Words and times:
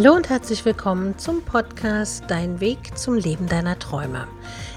Hallo 0.00 0.14
und 0.14 0.28
herzlich 0.28 0.64
willkommen 0.64 1.18
zum 1.18 1.42
Podcast 1.42 2.22
Dein 2.28 2.60
Weg 2.60 2.96
zum 2.96 3.16
Leben 3.16 3.48
deiner 3.48 3.80
Träume. 3.80 4.28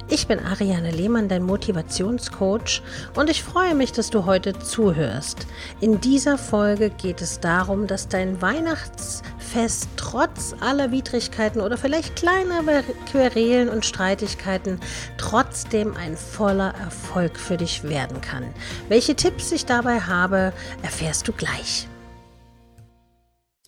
Ich 0.10 0.26
bin 0.26 0.40
Ariane 0.40 0.90
Lehmann, 0.90 1.30
dein 1.30 1.44
Motivationscoach 1.44 2.82
und 3.16 3.30
ich 3.30 3.44
freue 3.44 3.76
mich, 3.76 3.92
dass 3.92 4.10
du 4.10 4.26
heute 4.26 4.58
zuhörst. 4.58 5.46
In 5.80 6.02
dieser 6.02 6.40
Folge 6.40 6.90
geht 6.90 7.22
es 7.22 7.40
darum, 7.40 7.86
dass 7.86 8.08
dein 8.08 8.42
Weihnachtsfest 8.42 9.90
trotz 9.96 10.56
aller 10.60 10.92
Widrigkeiten 10.92 11.62
oder 11.62 11.78
vielleicht 11.78 12.16
kleiner 12.16 12.82
Querelen 13.12 13.70
und 13.70 13.86
Streitigkeiten 13.86 14.80
trotzdem 15.18 15.96
ein 15.98 16.18
voller 16.18 16.74
Erfolg 16.84 17.38
für 17.38 17.58
dich 17.58 17.84
werden 17.84 18.22
kann. 18.22 18.46
Welche 18.90 19.16
Tipps 19.16 19.52
ich 19.52 19.68
dabei 19.68 20.00
habe, 20.00 20.52
erfährst 20.82 21.28
du 21.28 21.32
gleich. 21.32 21.88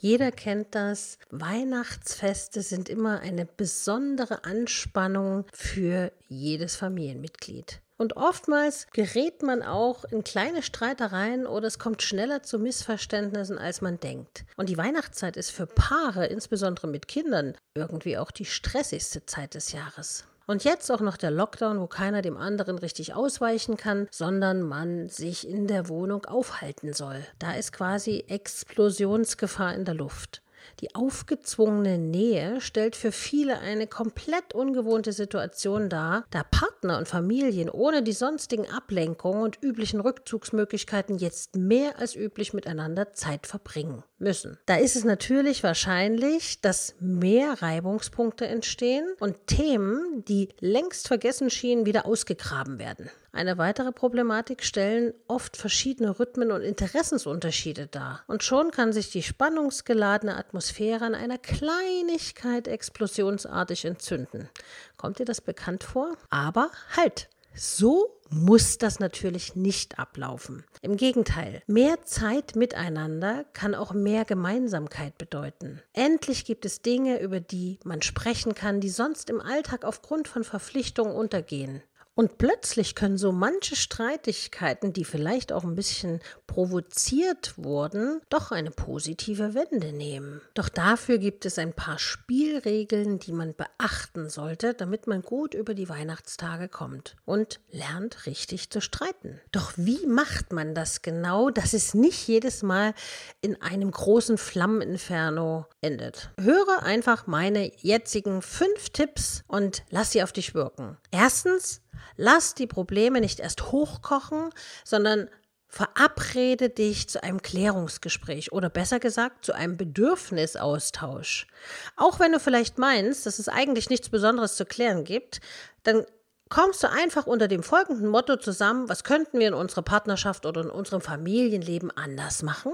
Jeder 0.03 0.33
kennt 0.33 0.75
das. 0.75 1.17
Weihnachtsfeste 1.29 2.61
sind 2.61 2.89
immer 2.89 3.21
eine 3.21 3.45
besondere 3.45 4.43
Anspannung 4.43 5.45
für 5.53 6.11
jedes 6.27 6.75
Familienmitglied. 6.75 7.79
Und 7.95 8.17
oftmals 8.17 8.87
gerät 8.91 9.43
man 9.43 9.61
auch 9.63 10.03
in 10.03 10.25
kleine 10.25 10.61
Streitereien 10.61 11.47
oder 11.47 11.67
es 11.67 11.79
kommt 11.79 12.01
schneller 12.01 12.43
zu 12.43 12.59
Missverständnissen, 12.59 13.57
als 13.57 13.79
man 13.79 13.97
denkt. 13.97 14.43
Und 14.57 14.67
die 14.67 14.77
Weihnachtszeit 14.77 15.37
ist 15.37 15.51
für 15.51 15.67
Paare, 15.67 16.25
insbesondere 16.25 16.87
mit 16.87 17.07
Kindern, 17.07 17.55
irgendwie 17.73 18.17
auch 18.17 18.31
die 18.31 18.43
stressigste 18.43 19.25
Zeit 19.25 19.53
des 19.53 19.71
Jahres. 19.71 20.25
Und 20.45 20.63
jetzt 20.63 20.91
auch 20.91 20.99
noch 20.99 21.17
der 21.17 21.31
Lockdown, 21.31 21.79
wo 21.79 21.87
keiner 21.87 22.21
dem 22.21 22.37
anderen 22.37 22.77
richtig 22.77 23.13
ausweichen 23.13 23.77
kann, 23.77 24.07
sondern 24.11 24.61
man 24.61 25.07
sich 25.09 25.47
in 25.47 25.67
der 25.67 25.87
Wohnung 25.87 26.25
aufhalten 26.25 26.93
soll. 26.93 27.25
Da 27.39 27.53
ist 27.53 27.71
quasi 27.71 28.25
Explosionsgefahr 28.27 29.73
in 29.73 29.85
der 29.85 29.95
Luft. 29.95 30.41
Die 30.79 30.95
aufgezwungene 30.95 31.97
Nähe 31.97 32.61
stellt 32.61 32.95
für 32.95 33.11
viele 33.11 33.59
eine 33.59 33.87
komplett 33.87 34.53
ungewohnte 34.53 35.11
Situation 35.11 35.89
dar, 35.89 36.25
da 36.31 36.43
Partner 36.43 36.97
und 36.97 37.07
Familien 37.07 37.69
ohne 37.69 38.03
die 38.03 38.13
sonstigen 38.13 38.69
Ablenkungen 38.69 39.43
und 39.43 39.61
üblichen 39.61 39.99
Rückzugsmöglichkeiten 39.99 41.17
jetzt 41.17 41.55
mehr 41.55 41.99
als 41.99 42.15
üblich 42.15 42.53
miteinander 42.53 43.13
Zeit 43.13 43.47
verbringen 43.47 44.03
müssen. 44.23 44.57
Da 44.65 44.77
ist 44.77 44.95
es 44.95 45.03
natürlich 45.03 45.63
wahrscheinlich, 45.63 46.61
dass 46.61 46.95
mehr 46.99 47.61
Reibungspunkte 47.61 48.47
entstehen 48.47 49.05
und 49.19 49.35
Themen, 49.47 50.23
die 50.25 50.49
längst 50.59 51.07
vergessen 51.07 51.49
schienen, 51.49 51.85
wieder 51.85 52.05
ausgegraben 52.05 52.79
werden. 52.79 53.09
Eine 53.31 53.57
weitere 53.57 53.91
Problematik 53.91 54.63
stellen 54.63 55.13
oft 55.27 55.57
verschiedene 55.57 56.19
Rhythmen 56.19 56.51
und 56.51 56.61
Interessensunterschiede 56.61 57.87
dar. 57.87 58.23
Und 58.27 58.43
schon 58.43 58.69
kann 58.69 58.93
sich 58.93 59.09
die 59.09 59.23
spannungsgeladene 59.23 60.37
Atmosphäre 60.37 61.05
an 61.05 61.15
einer 61.15 61.39
Kleinigkeit 61.39 62.67
explosionsartig 62.67 63.85
entzünden. 63.85 64.49
Kommt 64.97 65.17
dir 65.17 65.25
das 65.25 65.41
bekannt 65.41 65.83
vor? 65.83 66.15
Aber 66.29 66.69
halt! 66.95 67.27
So 67.55 68.19
muss 68.33 68.77
das 68.77 68.99
natürlich 68.99 69.55
nicht 69.55 69.99
ablaufen. 69.99 70.63
Im 70.81 70.97
Gegenteil, 70.97 71.61
mehr 71.67 72.03
Zeit 72.03 72.55
miteinander 72.55 73.45
kann 73.53 73.75
auch 73.75 73.93
mehr 73.93 74.25
Gemeinsamkeit 74.25 75.17
bedeuten. 75.17 75.81
Endlich 75.93 76.45
gibt 76.45 76.65
es 76.65 76.81
Dinge, 76.81 77.19
über 77.21 77.39
die 77.39 77.79
man 77.83 78.01
sprechen 78.01 78.55
kann, 78.55 78.81
die 78.81 78.89
sonst 78.89 79.29
im 79.29 79.39
Alltag 79.39 79.85
aufgrund 79.85 80.27
von 80.27 80.43
Verpflichtungen 80.43 81.15
untergehen. 81.15 81.81
Und 82.15 82.37
plötzlich 82.37 82.93
können 82.93 83.17
so 83.17 83.31
manche 83.31 83.75
Streitigkeiten, 83.75 84.93
die 84.93 85.03
vielleicht 85.03 85.51
auch 85.51 85.63
ein 85.63 85.75
bisschen 85.75 86.19
provoziert 86.45 87.57
wurden, 87.57 88.21
doch 88.29 88.51
eine 88.51 88.69
positive 88.69 89.55
Wende 89.55 89.93
nehmen. 89.93 90.41
Doch 90.53 90.69
dafür 90.69 91.17
gibt 91.17 91.45
es 91.45 91.57
ein 91.57 91.73
paar 91.73 91.97
Spielregeln, 91.97 93.17
die 93.17 93.31
man 93.31 93.55
beachten 93.55 94.29
sollte, 94.29 94.75
damit 94.75 95.07
man 95.07 95.23
gut 95.23 95.55
über 95.55 95.73
die 95.73 95.89
Weihnachtstage 95.89 96.69
kommt 96.69 97.15
und 97.25 97.59
lernt 97.71 98.27
richtig 98.27 98.69
zu 98.69 98.79
streiten. 98.79 99.41
Doch 99.51 99.73
wie 99.75 100.05
macht 100.05 100.53
man 100.53 100.75
das 100.75 101.01
genau, 101.01 101.49
dass 101.49 101.73
es 101.73 101.95
nicht 101.95 102.27
jedes 102.27 102.61
Mal 102.61 102.93
in 103.41 103.59
einem 103.61 103.89
großen 103.89 104.37
Flammeninferno 104.37 105.65
endet? 105.81 106.29
Höre 106.39 106.83
einfach 106.83 107.25
meine 107.25 107.71
jetzigen 107.81 108.43
fünf 108.43 108.89
Tipps 108.91 109.43
und 109.47 109.83
lass 109.89 110.11
sie 110.11 110.21
auf 110.21 110.31
dich 110.31 110.53
wirken. 110.53 110.97
Erstens, 111.11 111.81
Lass 112.17 112.53
die 112.53 112.67
Probleme 112.67 113.21
nicht 113.21 113.39
erst 113.39 113.71
hochkochen, 113.71 114.49
sondern 114.83 115.29
Verabrede 115.73 116.69
dich 116.69 117.09
zu 117.09 117.23
einem 117.23 117.41
Klärungsgespräch 117.41 118.51
oder 118.51 118.69
besser 118.69 118.99
gesagt 118.99 119.43
zu 119.43 119.53
einem 119.53 119.75
Bedürfnisaustausch. 119.75 121.47
Auch 121.95 122.19
wenn 122.19 122.31
du 122.31 122.39
vielleicht 122.39 122.77
meinst, 122.77 123.25
dass 123.25 123.39
es 123.39 123.49
eigentlich 123.49 123.89
nichts 123.89 124.09
Besonderes 124.09 124.55
zu 124.55 124.65
klären 124.65 125.03
gibt, 125.03 125.41
dann 125.81 126.05
kommst 126.47 126.83
du 126.83 126.91
einfach 126.91 127.25
unter 127.25 127.47
dem 127.47 127.63
folgenden 127.63 128.07
Motto 128.07 128.35
zusammen, 128.35 128.87
was 128.87 129.03
könnten 129.03 129.39
wir 129.39 129.47
in 129.47 129.55
unserer 129.55 129.81
Partnerschaft 129.81 130.45
oder 130.45 130.61
in 130.61 130.69
unserem 130.69 131.01
Familienleben 131.01 131.89
anders 131.89 132.43
machen? 132.43 132.73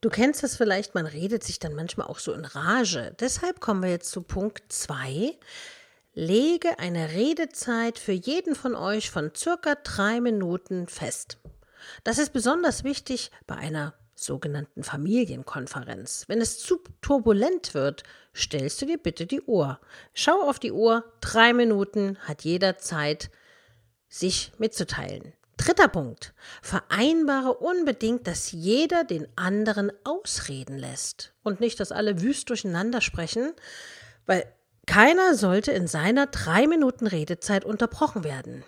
Du 0.00 0.08
kennst 0.08 0.44
das 0.44 0.56
vielleicht, 0.56 0.94
man 0.94 1.06
redet 1.06 1.42
sich 1.42 1.58
dann 1.58 1.74
manchmal 1.74 2.06
auch 2.06 2.20
so 2.20 2.32
in 2.32 2.44
Rage. 2.44 3.16
Deshalb 3.18 3.58
kommen 3.58 3.82
wir 3.82 3.90
jetzt 3.90 4.12
zu 4.12 4.22
Punkt 4.22 4.62
2 4.72 5.36
lege 6.16 6.78
eine 6.78 7.12
Redezeit 7.12 7.98
für 7.98 8.12
jeden 8.12 8.54
von 8.54 8.74
euch 8.74 9.10
von 9.10 9.32
circa 9.36 9.74
drei 9.74 10.20
Minuten 10.20 10.88
fest. 10.88 11.38
Das 12.04 12.18
ist 12.18 12.32
besonders 12.32 12.84
wichtig 12.84 13.30
bei 13.46 13.54
einer 13.54 13.94
sogenannten 14.14 14.82
Familienkonferenz. 14.82 16.24
Wenn 16.26 16.40
es 16.40 16.58
zu 16.58 16.80
turbulent 17.02 17.74
wird, 17.74 18.02
stellst 18.34 18.80
du 18.80 18.86
dir 18.86 18.96
bitte 18.96 19.26
die 19.26 19.42
Uhr. 19.42 19.78
Schau 20.14 20.40
auf 20.40 20.58
die 20.58 20.72
Uhr, 20.72 21.04
drei 21.20 21.52
Minuten 21.52 22.16
hat 22.20 22.42
jeder 22.42 22.78
Zeit, 22.78 23.30
sich 24.08 24.52
mitzuteilen. 24.56 25.34
Dritter 25.58 25.88
Punkt. 25.88 26.32
Vereinbare 26.62 27.52
unbedingt, 27.54 28.26
dass 28.26 28.52
jeder 28.52 29.04
den 29.04 29.28
anderen 29.36 29.92
ausreden 30.04 30.78
lässt 30.78 31.34
und 31.42 31.60
nicht, 31.60 31.78
dass 31.78 31.92
alle 31.92 32.22
wüst 32.22 32.48
durcheinander 32.48 33.02
sprechen, 33.02 33.52
weil 34.24 34.50
keiner 34.86 35.34
sollte 35.34 35.72
in 35.72 35.86
seiner 35.86 36.26
drei 36.26 36.66
Minuten 36.66 37.06
Redezeit 37.06 37.64
unterbrochen 37.64 38.24
werden. 38.24 38.64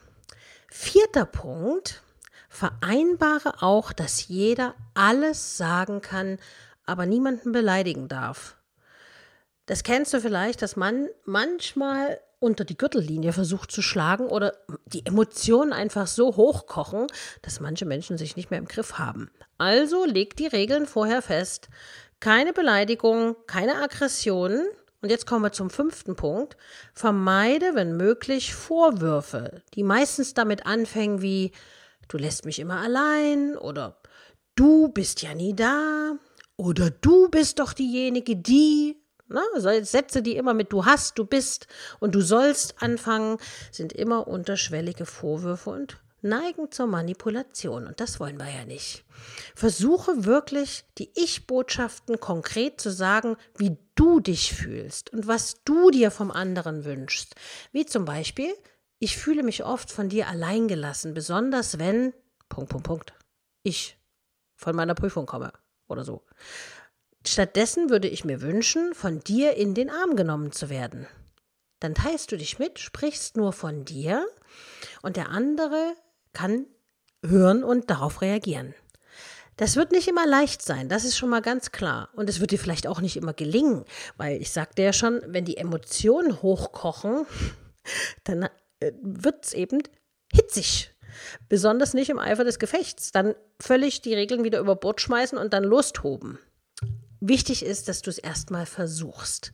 Vierter 0.71 1.25
Punkt. 1.25 2.03
Vereinbare 2.51 3.63
auch, 3.63 3.93
dass 3.93 4.29
jeder 4.29 4.75
alles 4.95 5.57
sagen 5.57 6.01
kann, 6.01 6.39
aber 6.87 7.07
niemanden 7.07 7.53
beleidigen 7.53 8.09
darf. 8.09 8.57
Das 9.67 9.83
kennst 9.83 10.15
du 10.15 10.21
vielleicht, 10.21 10.63
dass 10.63 10.77
man 10.77 11.09
manchmal 11.25 12.19
unter 12.41 12.65
die 12.65 12.79
Gürtellinie 12.79 13.33
versucht 13.33 13.71
zu 13.71 13.83
schlagen 13.83 14.27
oder 14.29 14.55
die 14.87 15.05
Emotionen 15.05 15.73
einfach 15.73 16.07
so 16.07 16.37
hochkochen, 16.37 17.07
dass 17.43 17.61
manche 17.61 17.85
Menschen 17.85 18.17
sich 18.17 18.37
nicht 18.37 18.51
mehr 18.51 18.59
im 18.59 18.69
Griff 18.69 18.99
haben. 18.99 19.31
Also 19.59 20.05
leg 20.05 20.37
die 20.37 20.47
Regeln 20.47 20.87
vorher 20.87 21.21
fest. 21.21 21.69
Keine 22.21 22.53
Beleidigung, 22.53 23.37
keine 23.47 23.83
Aggressionen, 23.83 24.67
und 25.01 25.11
jetzt 25.11 25.27
kommen 25.27 25.45
wir 25.45 25.53
zum 25.53 25.71
fünften 25.71 26.17
Punkt. 26.17 26.57
Vermeide, 26.93 27.75
wenn 27.75 27.97
möglich, 27.97 28.55
Vorwürfe, 28.55 29.63
die 29.75 29.83
meistens 29.83 30.35
damit 30.35 30.67
anfangen 30.67 31.23
wie 31.23 31.53
du 32.09 32.19
lässt 32.19 32.45
mich 32.45 32.59
immer 32.59 32.81
allein 32.81 33.57
oder 33.57 34.01
du 34.55 34.89
bist 34.89 35.23
ja 35.23 35.35
nie 35.35 35.55
da 35.55 36.15
oder 36.57 36.91
du 36.91 37.29
bist 37.29 37.59
doch 37.61 37.73
diejenige, 37.73 38.37
die. 38.37 38.97
Na, 39.31 39.43
Sätze, 39.83 40.23
die 40.23 40.37
immer 40.37 40.55
mit 40.55 40.73
du 40.73 40.87
hast, 40.87 41.19
du 41.19 41.27
bist 41.27 41.67
und 42.01 42.15
du 42.15 42.23
sollst 42.23 42.83
anfangen, 42.83 43.37
sind 43.71 43.93
immer 43.93 44.27
unterschwellige 44.27 45.05
Vorwürfe 45.05 45.69
und 45.69 45.99
neigen 46.23 46.71
zur 46.71 46.87
Manipulation. 46.87 47.87
Und 47.87 48.01
das 48.01 48.21
wollen 48.21 48.39
wir 48.39 48.51
ja 48.51 48.65
nicht. 48.65 49.05
Versuche 49.55 50.25
wirklich, 50.25 50.85
die 50.99 51.11
Ich-Botschaften 51.15 52.21
konkret 52.21 52.81
zu 52.81 52.91
sagen, 52.91 53.37
wie 53.57 53.79
du 53.95 54.21
dich 54.21 54.55
fühlst 54.55 55.13
und 55.13 55.27
was 55.27 55.63
du 55.65 55.91
dir 55.91 56.11
vom 56.11 56.31
anderen 56.31 56.85
wünschst. 56.85 57.35
Wie 57.73 57.87
zum 57.87 58.05
Beispiel, 58.05 58.53
ich 58.99 59.17
fühle 59.17 59.43
mich 59.43 59.65
oft 59.65 59.91
von 59.91 60.09
dir 60.09 60.29
alleingelassen, 60.29 61.15
besonders 61.15 61.79
wenn, 61.79 62.13
Punkt, 62.49 62.71
Punkt, 62.71 62.87
Punkt, 62.87 63.13
ich 63.63 63.99
von 64.57 64.75
meiner 64.75 64.95
Prüfung 64.95 65.27
komme 65.27 65.53
oder 65.87 66.05
so. 66.05 66.25
Stattdessen 67.27 67.91
würde 67.91 68.09
ich 68.09 68.25
mir 68.25 68.41
wünschen, 68.41 68.95
von 68.95 69.21
dir 69.21 69.55
in 69.55 69.75
den 69.75 69.91
Arm 69.91 70.17
genommen 70.17 70.53
zu 70.53 70.71
werden. 70.71 71.07
Dann 71.81 71.95
teilst 71.95 72.33
du 72.33 72.37
dich 72.37 72.59
mit, 72.59 72.79
sprichst 72.79 73.37
nur 73.37 73.53
von 73.53 73.85
dir 73.85 74.27
und 75.03 75.17
der 75.17 75.29
andere 75.31 75.95
kann 76.33 76.67
hören 77.25 77.65
und 77.65 77.91
darauf 77.91 78.23
reagieren. 78.23 78.75
Das 79.57 79.75
wird 79.75 79.91
nicht 79.91 80.07
immer 80.07 80.25
leicht 80.25 80.63
sein, 80.63 80.89
das 80.89 81.05
ist 81.05 81.17
schon 81.17 81.31
mal 81.31 81.43
ganz 81.43 81.73
klar. 81.73 82.11
Und 82.15 82.31
es 82.31 82.39
wird 82.39 82.53
dir 82.53 82.61
vielleicht 82.61 82.87
auch 82.87 83.01
nicht 83.01 83.17
immer 83.17 83.33
gelingen, 83.33 83.85
weil 84.17 84.41
ich 84.41 84.53
sagte 84.53 84.83
ja 84.83 84.93
schon, 84.93 85.21
wenn 85.27 85.45
die 85.45 85.57
Emotionen 85.57 86.41
hochkochen, 86.43 87.27
dann 88.25 88.49
äh, 88.79 88.93
wird 89.03 89.45
es 89.45 89.53
eben 89.53 89.83
hitzig. 90.33 90.95
Besonders 91.49 91.95
nicht 91.95 92.11
im 92.11 92.21
Eifer 92.21 92.45
des 92.45 92.61
Gefechts. 92.61 93.11
Dann 93.11 93.35
völlig 93.61 94.01
die 94.03 94.15
Regeln 94.15 94.45
wieder 94.45 94.61
über 94.61 94.77
Bord 94.77 95.01
schmeißen 95.01 95.37
und 95.37 95.53
dann 95.53 95.65
lostoben. 95.65 96.39
wichtig 97.21 97.65
ist, 97.65 97.89
dass 97.89 98.01
du 98.03 98.11
es 98.11 98.19
erstmal 98.19 98.65
versuchst. 98.65 99.51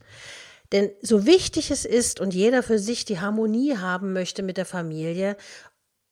Denn 0.71 0.91
so 1.01 1.25
wichtig 1.25 1.71
es 1.71 1.83
ist 1.83 2.19
und 2.19 2.35
jeder 2.35 2.61
für 2.61 2.77
sich 2.77 3.05
die 3.05 3.19
Harmonie 3.19 3.77
haben 3.77 4.13
möchte 4.13 4.43
mit 4.43 4.57
der 4.57 4.65
Familie, 4.65 5.35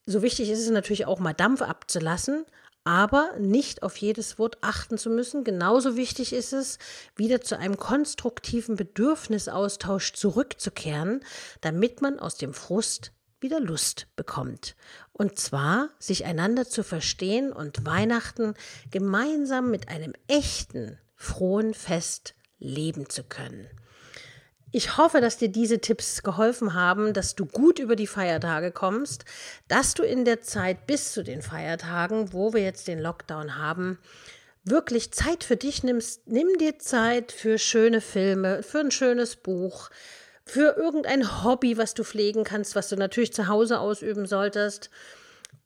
so 0.06 0.22
wichtig 0.22 0.50
ist 0.50 0.60
es 0.60 0.70
natürlich 0.70 1.06
auch 1.06 1.18
mal 1.18 1.32
Dampf 1.32 1.62
abzulassen, 1.62 2.44
aber 2.84 3.30
nicht 3.38 3.82
auf 3.82 3.96
jedes 3.96 4.38
Wort 4.38 4.58
achten 4.60 4.98
zu 4.98 5.08
müssen. 5.08 5.42
Genauso 5.42 5.96
wichtig 5.96 6.34
ist 6.34 6.52
es, 6.52 6.78
wieder 7.16 7.40
zu 7.40 7.58
einem 7.58 7.78
konstruktiven 7.78 8.76
Bedürfnisaustausch 8.76 10.12
zurückzukehren, 10.12 11.20
damit 11.62 12.02
man 12.02 12.18
aus 12.18 12.36
dem 12.36 12.52
Frust 12.52 13.12
wieder 13.40 13.60
Lust 13.60 14.06
bekommt. 14.16 14.76
Und 15.12 15.38
zwar 15.38 15.88
sich 15.98 16.24
einander 16.24 16.66
zu 16.66 16.82
verstehen 16.82 17.52
und 17.52 17.86
Weihnachten 17.86 18.54
gemeinsam 18.90 19.70
mit 19.70 19.88
einem 19.88 20.12
echten, 20.26 20.98
frohen 21.14 21.72
Fest 21.72 22.34
leben 22.58 23.08
zu 23.08 23.22
können. 23.24 23.68
Ich 24.76 24.96
hoffe, 24.96 25.20
dass 25.20 25.36
dir 25.36 25.50
diese 25.50 25.78
Tipps 25.78 26.24
geholfen 26.24 26.74
haben, 26.74 27.12
dass 27.12 27.36
du 27.36 27.46
gut 27.46 27.78
über 27.78 27.94
die 27.94 28.08
Feiertage 28.08 28.72
kommst, 28.72 29.24
dass 29.68 29.94
du 29.94 30.02
in 30.02 30.24
der 30.24 30.40
Zeit 30.40 30.88
bis 30.88 31.12
zu 31.12 31.22
den 31.22 31.42
Feiertagen, 31.42 32.32
wo 32.32 32.52
wir 32.52 32.60
jetzt 32.64 32.88
den 32.88 32.98
Lockdown 32.98 33.56
haben, 33.56 34.00
wirklich 34.64 35.12
Zeit 35.12 35.44
für 35.44 35.54
dich 35.54 35.84
nimmst. 35.84 36.26
Nimm 36.26 36.58
dir 36.58 36.80
Zeit 36.80 37.30
für 37.30 37.56
schöne 37.56 38.00
Filme, 38.00 38.64
für 38.64 38.80
ein 38.80 38.90
schönes 38.90 39.36
Buch, 39.36 39.90
für 40.44 40.76
irgendein 40.76 41.44
Hobby, 41.44 41.78
was 41.78 41.94
du 41.94 42.02
pflegen 42.02 42.42
kannst, 42.42 42.74
was 42.74 42.88
du 42.88 42.96
natürlich 42.96 43.32
zu 43.32 43.46
Hause 43.46 43.78
ausüben 43.78 44.26
solltest. 44.26 44.90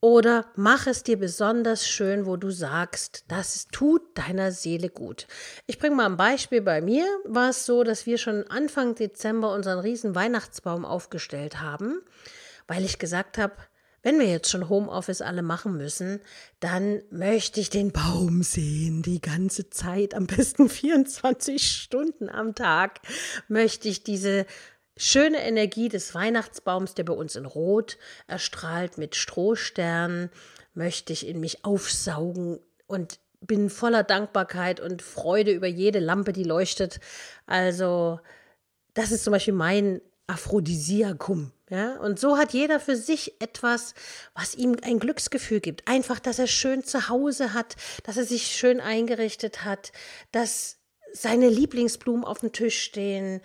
Oder 0.01 0.47
mach 0.55 0.87
es 0.87 1.03
dir 1.03 1.19
besonders 1.19 1.89
schön, 1.89 2.25
wo 2.25 2.37
du 2.37 2.51
sagst, 2.51 3.25
das 3.27 3.67
tut 3.73 4.03
deiner 4.17 4.53
Seele 4.53 4.91
gut. 4.91 5.27
Ich 5.67 5.81
bringe 5.81 5.97
mal 5.97 6.07
ein 6.07 6.17
Beispiel. 6.17 6.61
Bei 6.61 6.81
mir 6.81 7.05
war 7.25 7.51
es 7.51 7.67
so, 7.67 7.83
dass 7.83 8.07
wir 8.07 8.17
schon 8.17 8.45
Anfang 8.49 8.95
Dezember 8.95 9.53
unseren 9.53 9.81
riesen 9.81 10.15
Weihnachtsbaum 10.15 10.85
aufgestellt 10.85 11.61
haben, 11.61 12.01
weil 12.69 12.85
ich 12.85 13.01
gesagt 13.01 13.39
habe, 13.39 13.55
wenn 14.03 14.21
wir 14.21 14.27
jetzt 14.27 14.49
schon 14.49 14.69
Homeoffice 14.69 15.21
alle 15.21 15.43
machen 15.43 15.77
müssen, 15.77 16.21
dann 16.61 17.03
möchte 17.11 17.61
ich 17.61 17.69
den 17.69 17.91
Baum 17.91 18.45
sehen, 18.45 19.03
die 19.03 19.21
ganze 19.21 19.69
Zeit, 19.71 20.15
am 20.15 20.29
besten 20.29 20.69
24 20.69 21.61
Stunden 21.61 22.29
am 22.29 22.55
Tag, 22.55 23.01
möchte 23.49 23.89
ich 23.89 24.05
diese 24.05 24.47
schöne 24.99 25.43
Energie 25.43 25.89
des 25.89 26.15
Weihnachtsbaums, 26.15 26.95
der 26.95 27.05
bei 27.05 27.15
uns 27.15 27.37
in 27.37 27.47
Rot 27.47 27.97
erstrahlt 28.27 28.99
mit 28.99 29.17
Strohsternen, 29.17 30.31
möchte 30.75 31.13
ich 31.13 31.27
in 31.27 31.41
mich 31.41 31.65
aufsaugen 31.65 32.61
und 32.87 33.19
bin 33.41 33.71
voller 33.71 34.03
Dankbarkeit 34.03 34.81
und 34.81 35.01
Freude 35.01 35.53
über 35.53 35.67
jede 35.67 36.01
Lampe, 36.01 36.33
die 36.33 36.45
leuchtet. 36.45 37.01
Also, 37.47 38.21
das 38.95 39.13
ist 39.13 39.25
zum 39.25 39.33
Beispiel 39.33 39.55
mein 39.55 40.01
Aphrodisiakum. 40.27 41.53
Ja? 41.71 41.97
Und 41.99 42.19
so 42.19 42.37
hat 42.37 42.53
jeder 42.53 42.81
für 42.81 42.97
sich 42.97 43.41
etwas, 43.41 43.95
was 44.35 44.55
ihm 44.55 44.77
ein 44.83 44.99
Glücksgefühl 44.99 45.61
gibt. 45.61 45.87
Einfach, 45.87 46.19
dass 46.19 46.39
er 46.39 46.47
schön 46.47 46.85
zu 46.85 47.09
Hause 47.09 47.55
hat, 47.55 47.77
dass 48.05 48.17
er 48.17 48.25
sich 48.25 48.47
schön 48.49 48.81
eingerichtet 48.81 49.65
hat, 49.65 49.93
dass 50.33 50.79
seine 51.13 51.49
Lieblingsblumen 51.49 52.25
auf 52.25 52.41
dem 52.41 52.53
Tisch 52.53 52.81
stehen, 52.83 53.41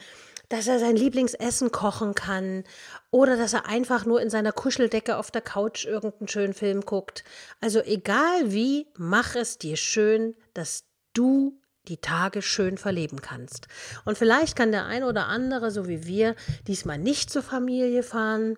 dass 0.53 0.67
er 0.67 0.77
sein 0.77 0.95
Lieblingsessen 0.95 1.71
kochen 1.71 2.13
kann 2.13 2.63
oder 3.09 3.37
dass 3.37 3.53
er 3.53 3.65
einfach 3.65 4.05
nur 4.05 4.21
in 4.21 4.29
seiner 4.29 4.51
Kuscheldecke 4.51 5.17
auf 5.17 5.31
der 5.31 5.41
Couch 5.41 5.85
irgendeinen 5.85 6.27
schönen 6.27 6.53
Film 6.53 6.81
guckt. 6.81 7.23
Also 7.59 7.81
egal 7.81 8.51
wie, 8.51 8.85
mach 8.95 9.35
es 9.35 9.57
dir 9.57 9.77
schön, 9.77 10.35
dass 10.53 10.83
du 11.13 11.59
die 11.87 11.97
Tage 11.97 12.43
schön 12.43 12.77
verleben 12.77 13.19
kannst. 13.19 13.67
Und 14.05 14.15
vielleicht 14.15 14.55
kann 14.55 14.71
der 14.71 14.85
ein 14.85 15.03
oder 15.03 15.25
andere, 15.25 15.71
so 15.71 15.87
wie 15.87 16.05
wir, 16.05 16.35
diesmal 16.67 16.99
nicht 16.99 17.31
zur 17.31 17.41
Familie 17.41 18.03
fahren, 18.03 18.55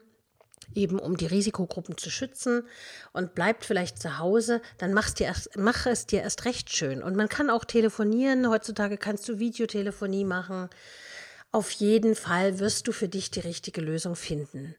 eben 0.74 1.00
um 1.00 1.16
die 1.16 1.28
Risikogruppen 1.28 1.98
zu 1.98 2.10
schützen 2.10 2.68
und 3.14 3.36
bleibt 3.36 3.64
vielleicht 3.64 4.02
zu 4.02 4.20
Hause, 4.20 4.62
dann 4.80 4.94
mach's 4.94 5.14
dir 5.14 5.28
erst, 5.28 5.56
mach 5.56 5.86
es 5.86 6.08
dir 6.08 6.24
erst 6.24 6.44
recht 6.44 6.76
schön. 6.76 7.02
Und 7.02 7.16
man 7.16 7.30
kann 7.30 7.50
auch 7.50 7.64
telefonieren. 7.64 8.50
Heutzutage 8.50 8.98
kannst 8.98 9.30
du 9.30 9.40
Videotelefonie 9.40 10.26
machen. 10.26 10.70
Auf 11.56 11.72
jeden 11.72 12.16
Fall 12.16 12.60
wirst 12.60 12.86
du 12.86 12.92
für 12.92 13.08
dich 13.08 13.32
die 13.32 13.40
richtige 13.40 13.80
Lösung 13.80 14.18
finden. 14.18 14.76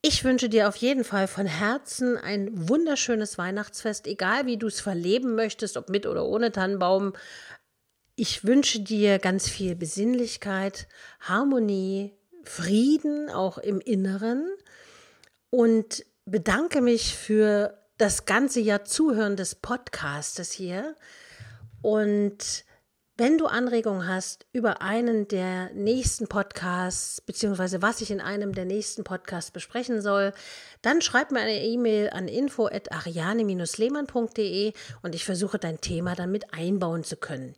Ich 0.00 0.24
wünsche 0.24 0.48
dir 0.48 0.66
auf 0.66 0.76
jeden 0.76 1.04
Fall 1.04 1.28
von 1.28 1.44
Herzen 1.44 2.16
ein 2.16 2.70
wunderschönes 2.70 3.36
Weihnachtsfest, 3.36 4.06
egal 4.06 4.46
wie 4.46 4.56
du 4.56 4.68
es 4.68 4.80
verleben 4.80 5.34
möchtest, 5.34 5.76
ob 5.76 5.90
mit 5.90 6.06
oder 6.06 6.24
ohne 6.24 6.52
Tannenbaum. 6.52 7.12
Ich 8.16 8.44
wünsche 8.44 8.80
dir 8.80 9.18
ganz 9.18 9.46
viel 9.46 9.76
Besinnlichkeit, 9.76 10.88
Harmonie, 11.20 12.16
Frieden 12.44 13.28
auch 13.28 13.58
im 13.58 13.78
Inneren 13.78 14.48
und 15.50 16.02
bedanke 16.24 16.80
mich 16.80 17.14
für 17.14 17.78
das 17.98 18.24
ganze 18.24 18.60
Jahr 18.60 18.86
Zuhören 18.86 19.36
des 19.36 19.54
Podcastes 19.54 20.50
hier 20.50 20.96
und 21.82 22.64
wenn 23.18 23.36
du 23.36 23.44
Anregungen 23.46 24.06
hast 24.06 24.46
über 24.52 24.80
einen 24.80 25.26
der 25.26 25.70
nächsten 25.74 26.28
Podcasts, 26.28 27.20
beziehungsweise 27.20 27.82
was 27.82 28.00
ich 28.00 28.12
in 28.12 28.20
einem 28.20 28.54
der 28.54 28.64
nächsten 28.64 29.02
Podcasts 29.02 29.50
besprechen 29.50 30.00
soll, 30.00 30.32
dann 30.82 31.02
schreib 31.02 31.32
mir 31.32 31.40
eine 31.40 31.60
E-Mail 31.60 32.10
an 32.10 32.28
info.ariane-lehmann.de 32.28 34.72
und 35.02 35.16
ich 35.16 35.24
versuche 35.24 35.58
dein 35.58 35.80
Thema 35.80 36.14
dann 36.14 36.30
mit 36.30 36.54
einbauen 36.54 37.02
zu 37.02 37.16
können. 37.16 37.56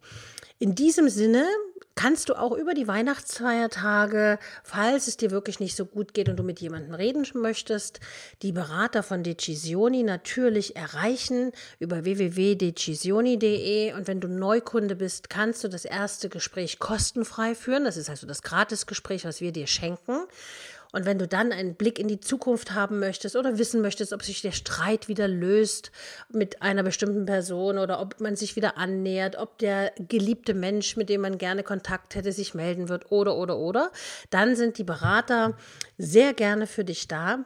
In 0.63 0.75
diesem 0.75 1.09
Sinne 1.09 1.47
kannst 1.95 2.29
du 2.29 2.35
auch 2.35 2.53
über 2.53 2.75
die 2.75 2.87
Weihnachtsfeiertage, 2.87 4.39
falls 4.63 5.09
es 5.09 5.17
dir 5.17 5.31
wirklich 5.31 5.59
nicht 5.59 5.75
so 5.75 5.87
gut 5.87 6.13
geht 6.13 6.29
und 6.29 6.37
du 6.37 6.43
mit 6.43 6.61
jemandem 6.61 6.93
reden 6.93 7.27
möchtest, 7.33 7.99
die 8.43 8.53
Berater 8.53 9.03
von 9.03 9.23
Decisioni 9.23 10.03
natürlich 10.03 10.77
erreichen 10.77 11.53
über 11.79 12.05
www.decisioni.de 12.05 13.95
und 13.95 14.07
wenn 14.07 14.21
du 14.21 14.29
Neukunde 14.29 14.97
bist, 14.97 15.31
kannst 15.31 15.65
du 15.65 15.69
das 15.69 15.87
erste 15.87 16.29
Gespräch 16.29 16.79
kostenfrei 16.79 17.55
führen. 17.55 17.85
Das 17.85 17.97
ist 17.97 18.11
also 18.11 18.27
das 18.27 18.43
Gratisgespräch, 18.43 19.25
was 19.25 19.41
wir 19.41 19.53
dir 19.53 19.67
schenken. 19.67 20.27
Und 20.93 21.05
wenn 21.05 21.19
du 21.19 21.29
dann 21.29 21.53
einen 21.53 21.75
Blick 21.77 21.99
in 21.99 22.09
die 22.09 22.21
Zukunft 22.21 22.73
haben 22.73 22.99
möchtest 22.99 23.37
oder 23.37 23.59
wissen 23.59 23.81
möchtest, 23.81 24.13
ob 24.13 24.23
sich 24.23 24.43
der 24.43 24.53
Streit 24.53 25.07
wieder 25.07 25.29
löst 25.29 25.93
mit 26.33 26.63
einer 26.63 26.83
bestimmten 26.83 27.27
Person 27.27 27.79
oder 27.79 28.01
ob 28.01 28.21
man 28.21 28.35
sich 28.35 28.57
wieder 28.57 28.77
annähert, 28.77 29.37
ob 29.37 29.59
der 29.59 29.93
geliebte 29.99 30.53
Mensch, 30.53 30.97
mit 30.97 31.09
dem 31.09 31.21
man 31.21 31.39
gerne 31.39 31.63
Kontakt 31.63 32.17
hätte, 32.17 32.33
sich 32.33 32.55
melden 32.55 32.89
wird 32.89 33.13
oder, 33.13 33.37
oder, 33.37 33.59
oder, 33.59 33.93
dann 34.31 34.57
sind 34.57 34.79
die 34.79 34.85
Berater 34.85 35.57
sehr 35.97 36.35
gerne 36.35 36.67
für 36.67 36.85
dich 36.85 37.07
da. 37.07 37.45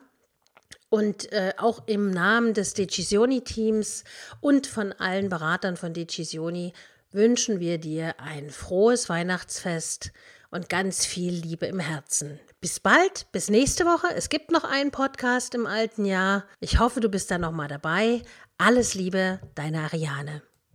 Und 0.88 1.32
äh, 1.32 1.52
auch 1.56 1.82
im 1.86 2.10
Namen 2.10 2.54
des 2.54 2.72
Decisioni-Teams 2.74 4.04
und 4.40 4.66
von 4.66 4.92
allen 4.92 5.28
Beratern 5.28 5.76
von 5.76 5.92
Decisioni 5.92 6.72
wünschen 7.10 7.58
wir 7.58 7.78
dir 7.78 8.14
ein 8.20 8.50
frohes 8.50 9.08
Weihnachtsfest 9.08 10.12
und 10.50 10.68
ganz 10.68 11.04
viel 11.04 11.32
Liebe 11.32 11.66
im 11.66 11.80
Herzen. 11.80 12.38
Bis 12.64 12.80
bald, 12.80 13.26
bis 13.30 13.50
nächste 13.50 13.84
Woche. 13.84 14.06
Es 14.16 14.30
gibt 14.30 14.50
noch 14.50 14.64
einen 14.64 14.90
Podcast 14.90 15.54
im 15.54 15.66
alten 15.66 16.06
Jahr. 16.06 16.44
Ich 16.60 16.78
hoffe, 16.78 17.00
du 17.00 17.10
bist 17.10 17.30
da 17.30 17.36
noch 17.36 17.52
mal 17.52 17.68
dabei. 17.68 18.22
Alles 18.56 18.94
Liebe, 18.94 19.38
deine 19.54 19.82
Ariane. 19.82 20.40